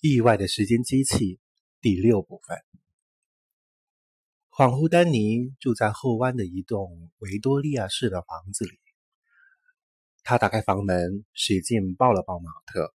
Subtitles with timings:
[0.00, 1.40] 意外的时间机器
[1.80, 2.56] 第六部分。
[4.48, 8.78] 恍惚，丹尼住在后湾的一栋维多利亚式的房子里。
[10.22, 12.94] 他打开房门，使劲抱了抱马特。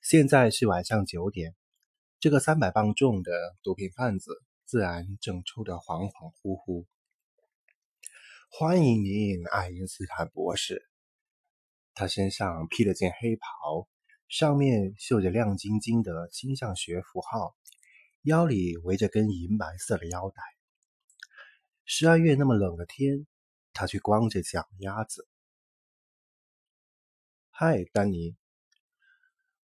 [0.00, 1.54] 现在是晚上九点，
[2.18, 3.30] 这个三百磅重的
[3.62, 6.86] 毒品贩子自然正抽得恍恍惚惚。
[8.48, 10.88] 欢迎您，爱因斯坦博士。
[11.92, 13.86] 他身上披了件黑袍。
[14.30, 17.56] 上面绣着亮晶晶的星象学符号，
[18.22, 20.40] 腰里围着根银白色的腰带。
[21.84, 23.26] 十二月那么冷的天，
[23.72, 25.26] 他却光着脚丫子。
[27.50, 28.36] 嗨，丹尼。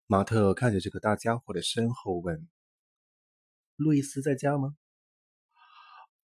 [0.06, 2.48] 马特看着这个大家伙的身后问
[3.76, 4.74] ：“路易斯在家吗？”“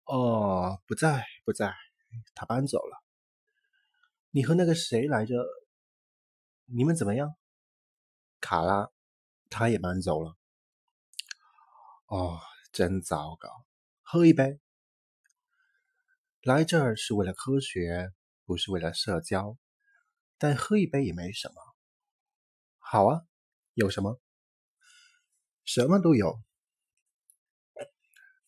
[0.05, 1.75] 哦，不在，不在，
[2.33, 3.03] 他搬走了。
[4.33, 5.35] ”“你和那个谁来着？
[6.65, 7.35] 你们怎么样？”
[8.43, 8.89] 卡拉，
[9.49, 10.35] 他也搬走了。
[12.07, 12.41] 哦，
[12.73, 13.49] 真糟糕！
[14.01, 14.59] 喝一杯。
[16.41, 18.11] 来这儿是为了科学，
[18.43, 19.57] 不是为了社交，
[20.37, 21.55] 但喝一杯也没什么。
[22.79, 23.21] 好啊，
[23.75, 24.19] 有什么？
[25.63, 26.37] 什么都有。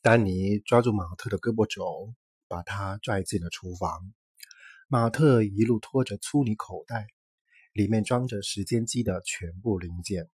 [0.01, 2.13] 丹尼抓住马特的胳膊肘，
[2.49, 4.13] 把他拽进了厨房。
[4.89, 7.07] 马特一路拖着粗泥口袋。
[7.75, 10.29] 里面装着时间机的全部零件。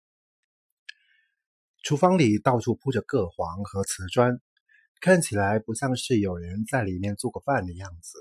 [1.82, 4.40] 厨房里到处铺着铬黄和瓷砖，
[5.00, 8.20] 看起来不像是有人在里面做过饭的样子。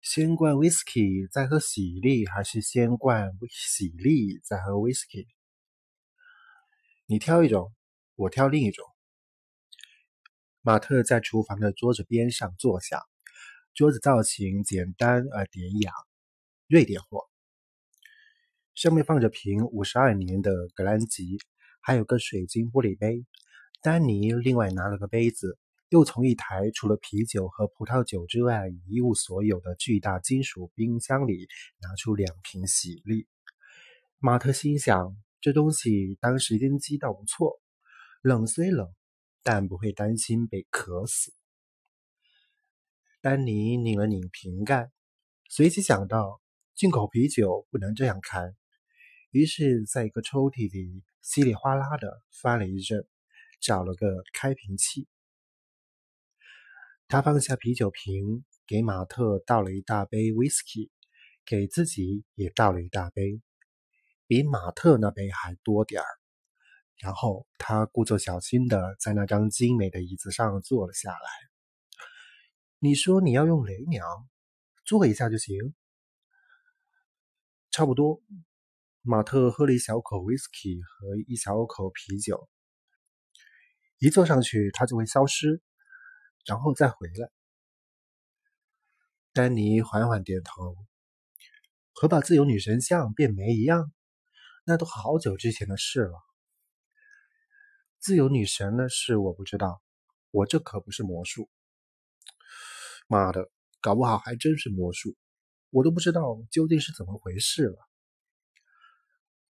[0.00, 5.26] 先灌 whisky 再喝喜力，还是先灌喜力再喝 whisky？
[7.04, 7.70] 你挑一种，
[8.14, 8.86] 我挑另一种。
[10.62, 13.02] 马特在厨房的桌子边上坐下，
[13.74, 15.92] 桌子造型简单而典雅。
[16.68, 17.30] 瑞典货，
[18.74, 21.38] 上面放着瓶五十二年的格兰吉，
[21.80, 23.24] 还有个水晶玻璃杯。
[23.80, 25.58] 丹尼另外拿了个杯子，
[25.88, 31.48] 又从一台除了啤酒和葡萄酒之外一无所有的巨大金属冰箱里
[31.80, 33.26] 拿出两瓶喜力。
[34.18, 37.62] 马特心想，这东西当时间机倒不错，
[38.20, 38.92] 冷虽冷，
[39.42, 41.32] 但不会担心被渴死。
[43.22, 44.90] 丹尼拧了拧瓶盖，
[45.48, 46.42] 随即想到。
[46.78, 48.54] 进口啤酒不能这样开，
[49.32, 53.04] 于是，在一个抽屉里稀里哗啦的翻了一阵，
[53.60, 55.08] 找了个开瓶器。
[57.08, 60.88] 他放下啤酒瓶，给马特倒了一大杯 whisky，
[61.44, 63.42] 给自己也倒了一大杯，
[64.28, 66.06] 比马特那杯还多点儿。
[66.98, 71.28] 然后他故作小心的在那张精美的椅子上坐了下来。
[72.78, 74.06] 你说你要用雷鸟，
[74.84, 75.74] 坐一下就行。
[77.78, 78.20] 差不多，
[79.02, 82.50] 马特喝了一小口 whisky 和一小口啤酒。
[83.98, 85.62] 一坐上去，他就会消失，
[86.44, 87.30] 然后再回来。
[89.32, 90.74] 丹尼缓缓点头，
[91.92, 93.92] 和把自由女神像变没一样，
[94.64, 96.18] 那都好久之前的事了。
[98.00, 99.80] 自由女神的事我不知道，
[100.32, 101.48] 我这可不是魔术。
[103.06, 103.48] 妈的，
[103.80, 105.16] 搞不好还真是魔术。
[105.70, 107.76] 我都不知道究竟是怎么回事了。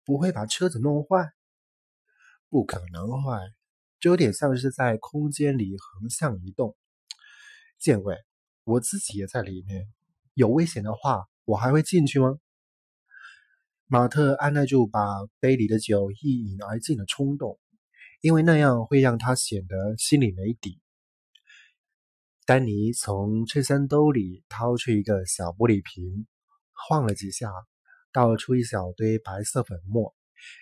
[0.05, 1.33] 不会把车子弄坏？
[2.49, 3.39] 不可能坏，
[4.01, 6.77] 这有点像是在空间里横向移动。
[7.79, 8.17] 见鬼，
[8.65, 9.87] 我自己也在里面，
[10.35, 12.39] 有危险的话，我还会进去吗？
[13.87, 15.03] 马特按耐住把
[15.41, 17.59] 杯里的酒一饮而尽的冲动，
[18.21, 20.81] 因为那样会让他显得心里没底。
[22.49, 26.27] 丹尼从衬衫兜里掏出一个小玻璃瓶，
[26.73, 27.53] 晃了几下，
[28.11, 30.15] 倒出一小堆白色粉末，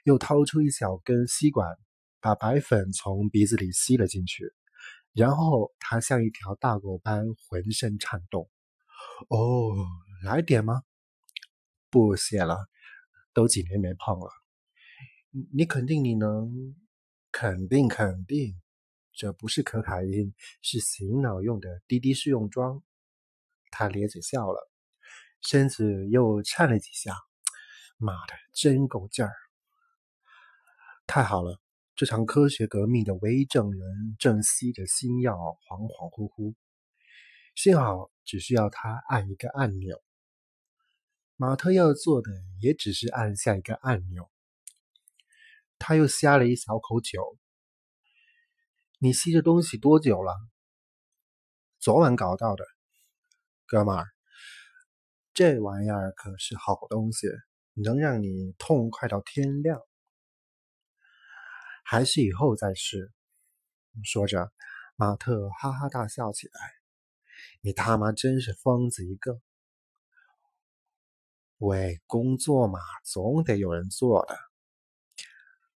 [0.03, 1.79] 又掏出一小根吸管，
[2.21, 4.53] 把白粉从鼻子里吸了进去。
[5.13, 8.51] 然后他像一条大狗般浑身颤动。
[9.29, 9.87] 哦，
[10.25, 10.83] 来点吗？
[11.89, 12.67] 不谢了，
[13.33, 14.29] 都几年没碰了。
[15.55, 16.75] 你肯定你能？
[17.31, 18.61] 肯定肯定。
[19.17, 22.83] 这不是可卡因，是醒脑用的滴滴试用装。
[23.71, 24.71] 他咧嘴笑了，
[25.41, 27.17] 身子又颤了几下。
[27.97, 29.33] 妈的，真够劲儿！
[31.07, 31.59] 太好了，
[31.95, 36.55] 这场科学革命的唯一证人正吸着新药，恍恍惚惚。
[37.55, 40.03] 幸好只需要他按一个按钮。
[41.37, 42.31] 马特要做的
[42.61, 44.31] 也只是按下一个按钮。
[45.79, 47.39] 他又呷了一小口酒。
[48.99, 50.35] 你吸这东西多久了？
[51.79, 52.65] 昨晚搞到的，
[53.67, 54.07] 哥们儿，
[55.35, 57.29] 这玩意儿可是好东西，
[57.75, 59.79] 能让你痛快到天亮。
[61.85, 63.13] 还是以后再试。
[64.03, 64.51] 说着，
[64.97, 66.61] 马特哈哈大笑起来。
[67.61, 69.39] 你他妈真是疯子一个！
[71.59, 74.39] 喂，工作嘛，总得有人做的。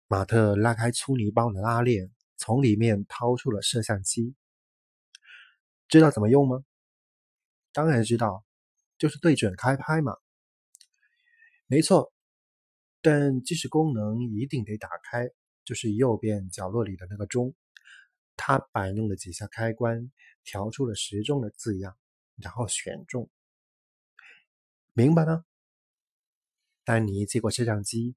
[0.07, 2.09] 马特拉开粗泥包的拉链，
[2.39, 4.33] 从里面掏出了摄像机。
[5.87, 6.63] 知道怎么用吗？
[7.71, 8.43] 当然知道，
[8.97, 10.15] 就是对准开拍嘛。
[11.67, 12.11] 没错，
[13.01, 15.29] 但即时功能一定得打开，
[15.63, 17.53] 就是右边角落里的那个钟。
[18.37, 20.11] 他摆弄了几下开关，
[20.43, 21.97] 调出了时钟的字样，
[22.37, 23.29] 然后选中。
[24.93, 25.43] 明白了。
[26.85, 28.15] 丹尼接过摄像机，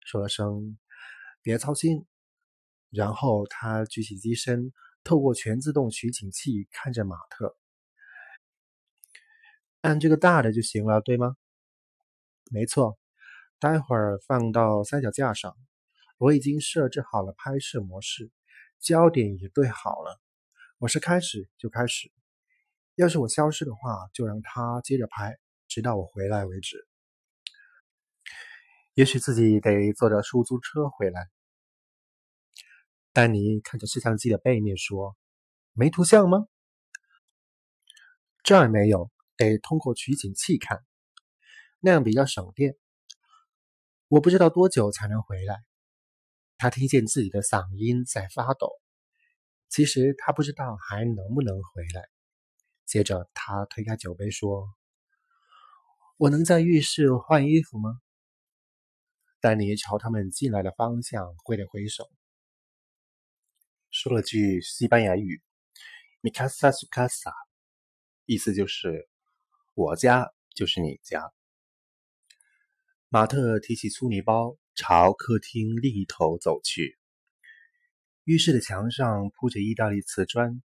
[0.00, 0.78] 说了声
[1.42, 2.06] “别操心”，
[2.94, 7.56] 然后他举起机身，透过全自动取景器看着马特
[9.82, 11.36] ：“按这个大的就行了，对吗
[12.50, 12.98] ？”“没错。
[13.58, 15.56] ”“待会儿放到三脚架上，
[16.18, 18.30] 我已经设置好了拍摄模式。”
[18.80, 20.20] 焦点也对好了，
[20.76, 22.12] 我是开始就开始。
[22.96, 25.38] 要是我消失的话，就让他接着拍，
[25.68, 26.86] 直到我回来为止。
[28.92, 31.33] 也许自己得坐着出租车回来。
[33.14, 35.16] 丹尼看着摄像机的背面说
[35.72, 36.48] ：“没图像吗？
[38.42, 40.84] 这儿没有，得通过取景器看，
[41.78, 42.76] 那样比较省电。
[44.08, 45.62] 我不知道多久才能回来。”
[46.58, 48.72] 他听见自己的嗓音在发抖，
[49.68, 52.08] 其实他不知道还能不能回来。
[52.84, 54.68] 接着，他推开酒杯说
[56.18, 58.00] ：“我能在浴室换衣服吗？”
[59.40, 62.10] 丹尼朝他们进来的方向挥了挥手，
[64.04, 65.40] 说了句西班牙语
[66.20, 67.32] ：“Mi casa su casa”，
[68.26, 69.08] 意思就是
[69.72, 71.32] “我家就是你家”。
[73.08, 74.58] 马特提起粗泥包。
[74.74, 76.98] 朝客厅另一头走去。
[78.24, 80.60] 浴室的墙上铺着意大利瓷砖，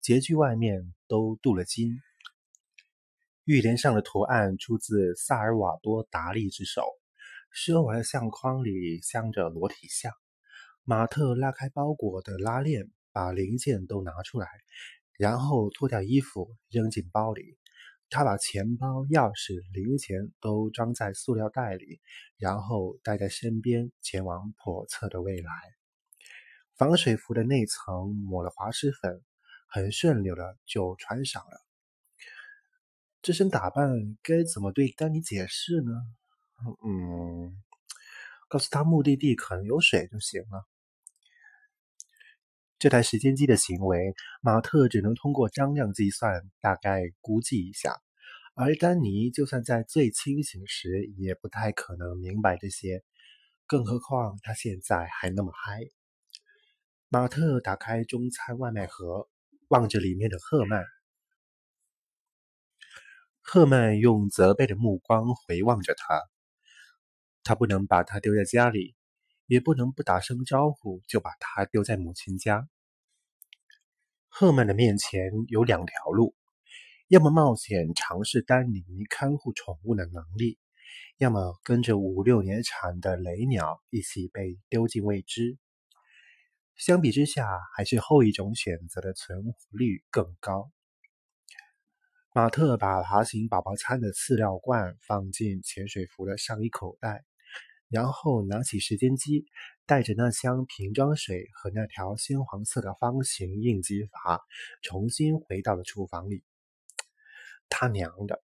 [0.00, 2.00] 洁具外面都镀了金。
[3.44, 6.82] 浴帘上的图案出自萨尔瓦多·达利之手，
[7.54, 10.12] 奢华的相框里镶着裸体像。
[10.86, 14.46] 马特拉开包裹的拉链，把零件都拿出来，
[15.16, 17.56] 然后脱掉衣服扔进包里。
[18.10, 22.00] 他把钱包、钥匙、零钱都装在塑料袋里，
[22.36, 25.50] 然后带在身边，前往叵测的未来。
[26.76, 29.22] 防水服的内层抹了滑石粉，
[29.66, 31.64] 很顺溜的就穿上了。
[33.22, 35.92] 这身打扮该怎么对丹尼解释呢？
[36.86, 37.56] 嗯，
[38.48, 40.66] 告诉他目的地可能有水就行了。
[42.84, 47.98] 这台时间机的行为，马特只能通过张量计算，大概估计一下。
[48.54, 53.02] 而丹尼就算在最清醒时，也不太可能明白这些，
[53.66, 55.80] 更何况他现在还那么嗨。
[57.08, 59.30] 马特打开中餐外卖盒，
[59.68, 60.84] 望着里面的赫曼。
[63.40, 66.20] 赫曼用责备的目光回望着他。
[67.44, 68.94] 他不能把他丢在家里，
[69.46, 72.68] 也不能不打声招呼就把他丢在母亲家。
[74.36, 76.34] 赫曼的面前有两条路。
[77.06, 80.58] 要么冒险尝试丹尼看护宠物的能力，
[81.18, 85.56] 要么跟着五六年产的雷鸟一起被丢进未知。
[86.74, 90.68] 相比之下，还是后一种选择的存活率更高。
[92.34, 97.24] 马特把爬行宝宝餐的饲料罐放进潜水服的上衣口袋，
[97.94, 99.46] 然后拿起时间机，
[99.86, 104.40] 带着那箱瓶装水和那条鲜黄色的方形应急阀，
[104.82, 106.42] 重新回到了厨房里。
[107.68, 108.42] 他娘的！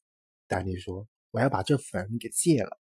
[0.48, 2.76] 丹尼说：“我要把这粉给戒了。”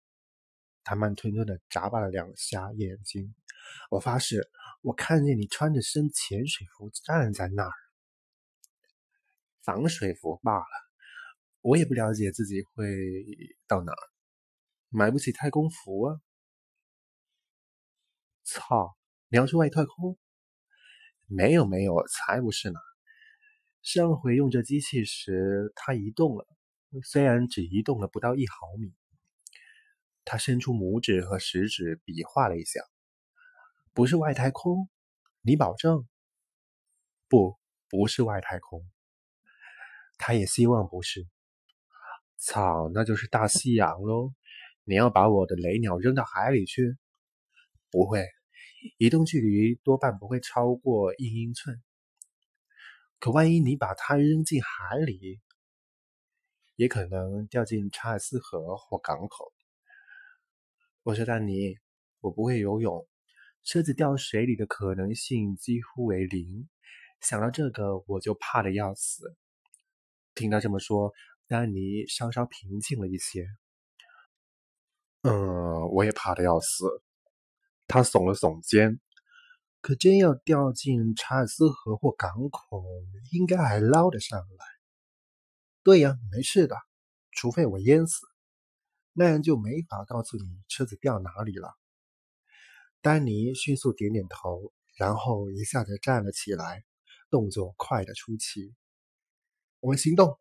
[0.84, 3.34] 他慢吞吞的眨巴了两下眼睛。
[3.90, 4.50] 我发誓，
[4.82, 7.72] 我看见你穿着身潜水服站在那儿。
[9.62, 10.66] 防水服罢了，
[11.62, 12.86] 我也不了解自己会
[13.66, 14.02] 到哪儿。
[14.90, 16.20] 买不起太空服啊！
[18.50, 18.96] 操！
[19.28, 20.18] 你要去外太空？
[21.26, 22.80] 没有没有，才不是呢。
[23.80, 26.44] 上回用这机器时，它移动了，
[27.04, 28.92] 虽然只移动了不到一毫米。
[30.24, 32.80] 他伸出拇指和食指比划了一下，
[33.92, 34.88] 不是外太空，
[35.42, 36.06] 你保证？
[37.28, 37.56] 不，
[37.88, 38.84] 不是外太空。
[40.18, 41.26] 他也希望不是。
[42.36, 44.34] 操，那就是大西洋喽！
[44.82, 46.96] 你要把我的雷鸟扔到海里去？
[47.90, 48.24] 不会，
[48.98, 51.82] 移动距离多半不会超过一英寸。
[53.18, 55.40] 可万一你把它扔进海里，
[56.76, 59.52] 也可能掉进查尔斯河或港口。
[61.02, 61.76] 我说丹尼，
[62.20, 63.06] 我不会游泳，
[63.62, 66.68] 车子掉水里的可能性几乎为零。
[67.20, 69.36] 想到这个，我就怕的要死。
[70.34, 71.12] 听他这么说，
[71.46, 73.46] 丹尼稍稍平静了一些。
[75.22, 77.02] 嗯，我也怕的要死。
[77.90, 79.00] 他耸了耸肩。
[79.80, 82.84] 可真要掉进查尔斯河或港口，
[83.32, 84.64] 应该还捞得上来。
[85.82, 86.76] 对呀，没事的，
[87.32, 88.26] 除非我淹死，
[89.14, 91.74] 那样就没法告诉你车子掉哪里了。
[93.00, 96.84] 丹尼迅速点点头，然后一下子站了起来，
[97.30, 98.74] 动作快得出奇。
[99.80, 100.38] 我们行动。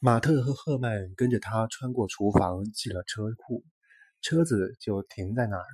[0.00, 3.64] 马特和赫曼跟着他穿过厨房，进了车库，
[4.20, 5.64] 车子就停在那儿。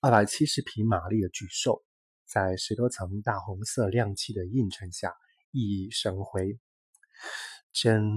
[0.00, 1.84] 二百七十匹马力的巨兽，
[2.24, 5.14] 在十多层大红色亮漆的映衬下
[5.52, 6.58] 熠熠生辉，
[7.72, 8.10] 真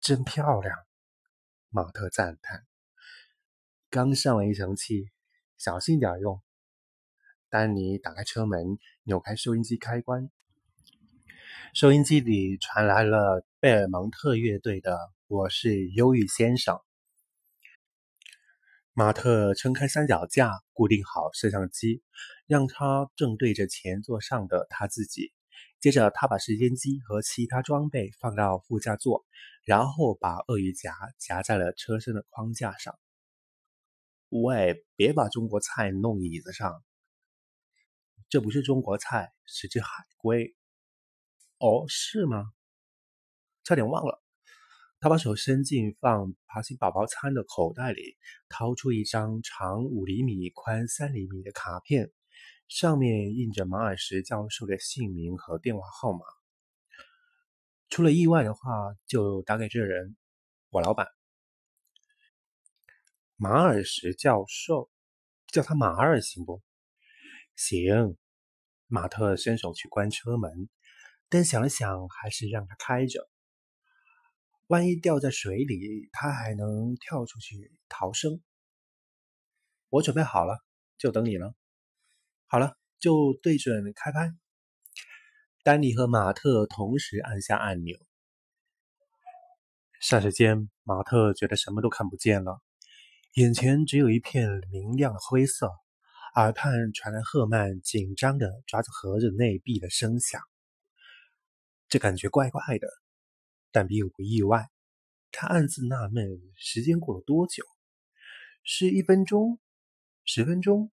[0.00, 0.76] 真漂亮。
[1.68, 2.66] 马特赞叹。
[3.90, 5.10] 刚上了一层气，
[5.58, 6.40] 小心点用。
[7.50, 10.30] 丹尼打开车门，扭开收音机开关，
[11.74, 14.94] 收音机里传来了贝尔蒙特乐队的
[15.26, 16.76] 《我是忧郁先生》。
[18.94, 22.02] 马特撑开三脚架，固定好摄像机，
[22.46, 25.32] 让它正对着前座上的他自己。
[25.80, 29.24] 接着，他把时间机和其他装备放到副驾座，
[29.64, 32.98] 然后把鳄鱼夹夹在了车身的框架上。
[34.28, 36.84] 喂，别把中国菜弄椅子上！
[38.28, 40.54] 这不是中国菜，是只海龟。
[41.56, 42.52] 哦，是吗？
[43.64, 44.21] 差点忘了。
[45.02, 48.16] 他把手伸进放爬行宝宝餐的口袋里，
[48.48, 52.12] 掏出一张长五厘米、宽三厘米的卡片，
[52.68, 56.20] 上面印着马尔什教授的姓名和电话号码。
[57.88, 60.14] 出了意外的话，就打给这人，
[60.70, 61.08] 我老板。
[63.34, 64.88] 马尔什教授，
[65.48, 66.62] 叫他马二行不？
[67.56, 68.16] 行。
[68.86, 70.68] 马特伸手去关车门，
[71.28, 73.28] 但想了想，还是让他开着。
[74.72, 78.40] 万一掉在水里，他还能跳出去逃生。
[79.90, 80.64] 我准备好了，
[80.96, 81.54] 就等你了。
[82.46, 84.32] 好了，就对准开拍。
[85.62, 87.98] 丹尼和马特同时按下按钮，
[90.02, 92.62] 霎时间，马特觉得什么都看不见了。
[93.34, 95.70] 眼前只有一片明亮的灰色，
[96.34, 100.40] 耳畔传来赫曼紧张的抓着盒子内壁的声响。
[101.90, 102.88] 这感觉怪怪的，
[103.72, 104.68] 但并不意外。
[105.30, 107.64] 他暗自纳闷：时间过了多久？
[108.62, 109.58] 是一分钟、
[110.24, 110.92] 十分钟，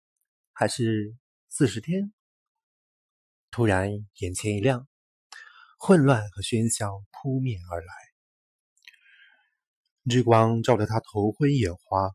[0.51, 1.15] 还是
[1.49, 2.13] 四十天？
[3.49, 4.87] 突然，眼前一亮，
[5.79, 7.93] 混乱和喧嚣扑面而来，
[10.03, 12.11] 日光照得他头昏眼花。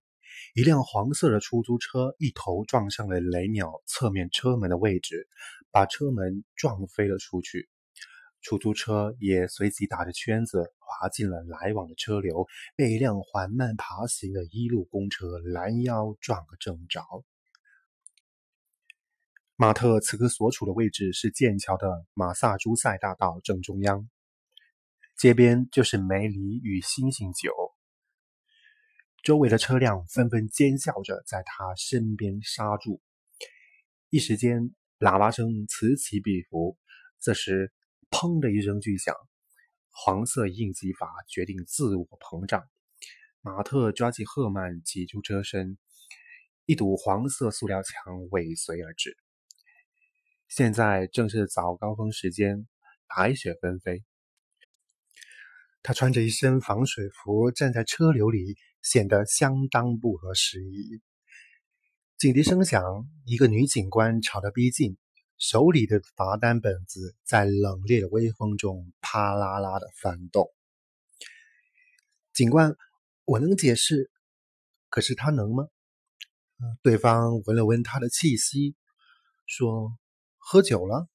[0.54, 5.28] 一辆黄色的出租车一头撞上了雷鸟侧面车门的位置，
[5.70, 7.68] 把车门撞飞了出去。
[8.40, 17.02] 出租车也随即打着圈子滑进了来往的车流，被一辆缓慢爬行的一路公车拦腰撞个正着。
[19.56, 24.08] 马特此刻所处的位置是剑桥的马萨诸塞大道正中央，
[25.18, 27.52] 街边就是梅里与星星酒。
[29.22, 33.02] 周围的车辆纷纷尖叫着在他身边刹住，
[34.08, 36.78] 一时间喇叭声此起彼伏。
[37.20, 37.70] 这时，
[38.10, 39.14] 砰的一声巨响，
[39.90, 42.68] 黄色应急阀决定自我膨胀。
[43.40, 45.78] 马特抓起赫曼，挤出车身，
[46.66, 49.16] 一堵黄色塑料墙尾随而至。
[50.48, 52.66] 现在正是早高峰时间，
[53.06, 54.04] 白雪纷飞。
[55.82, 61.00] 他穿着一身防水服，站在车流里，显得相当不合时宜。
[62.18, 62.82] 警笛声响，
[63.24, 64.98] 一个女警官朝他逼近，
[65.40, 70.52] 手里的罚单本子在冷冽的微风中啪啦啦的翻动。
[72.34, 72.76] 警官，
[73.24, 74.10] 我能解释，
[74.90, 75.66] 可是他能吗？
[76.82, 78.76] 对方闻了闻他的气息，
[79.46, 79.96] 说
[80.36, 81.08] ：“喝酒了。”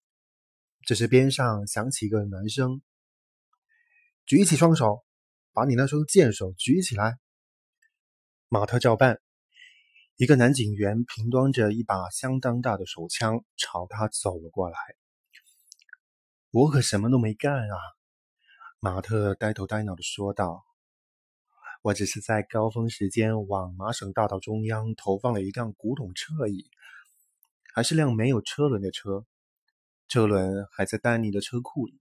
[0.87, 2.81] 这时，边上响起一个男声。
[4.25, 5.05] 举起双手，
[5.53, 7.19] 把你那双剑手举起来。
[8.49, 9.21] 马特照办。
[10.17, 14.77] 一个男警员平端着一把相当大的手枪朝他走了过来。
[16.51, 17.75] 我可什么都没干啊！
[18.79, 20.63] 马特呆头呆脑的说道
[21.83, 26.69] ：“我只是在高峰时间往麻省大道中央投放了一辆古董车而已，
[27.73, 29.25] 还是辆没有车轮的车，
[30.07, 31.99] 车轮还在丹尼的车库里。”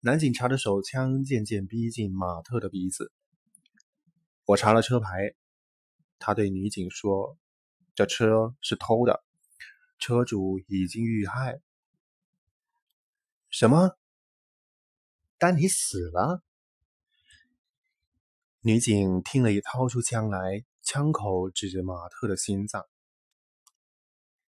[0.00, 3.12] 男警察的手枪渐渐逼近马特的鼻子。
[4.44, 5.34] 我查了车牌，
[6.18, 7.36] 他对女警说
[7.94, 9.22] ：“这车是偷的，
[9.98, 11.60] 车主已经遇害。”
[13.50, 13.96] 什么？
[15.38, 16.42] 丹尼死了？
[18.60, 22.84] 女警听了，也掏出枪来，枪口指着马特的心脏。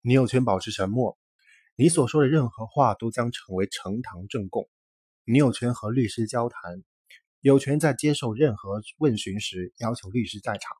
[0.02, 1.16] 你有权保持沉默，
[1.76, 4.68] 你所说的任何话都将成为呈堂证供。
[5.24, 6.82] 你有权和律师交谈，
[7.40, 10.76] 有权在接受任何问询时要求律师在场。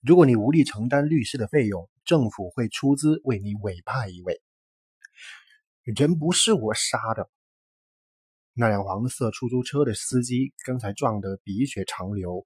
[0.00, 4.40] 如果你无力承担律师的费用，政府会出资为你委派一位。
[5.82, 7.28] 人不是我杀的。
[8.54, 12.44] 那辆黄色出租车的司机刚才撞得鼻血长流，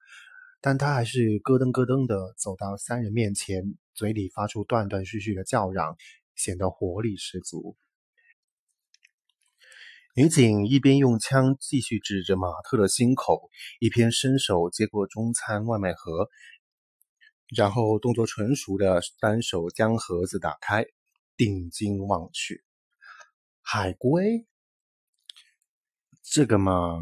[0.61, 3.63] 但他还是咯噔咯噔的走到三人面前，
[3.95, 5.97] 嘴里发出断断续续的叫嚷，
[6.35, 7.77] 显得活力十足。
[10.15, 13.49] 女警一边用枪继续指着马特的心口，
[13.81, 16.29] 一边伸手接过中餐外卖盒，
[17.49, 20.87] 然后动作纯熟的单手将盒子打开，
[21.37, 22.65] 定睛望去，
[23.61, 24.47] 海龟。
[26.23, 26.99] 这个嘛，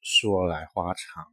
[0.00, 1.32] 说来话长。